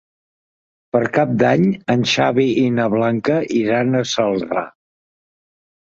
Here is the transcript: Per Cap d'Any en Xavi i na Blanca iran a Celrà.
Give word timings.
Per 0.95 1.01
Cap 1.17 1.35
d'Any 1.43 1.67
en 1.95 2.07
Xavi 2.13 2.47
i 2.63 2.65
na 2.79 2.89
Blanca 2.97 3.39
iran 3.61 4.01
a 4.01 4.05
Celrà. 4.15 4.69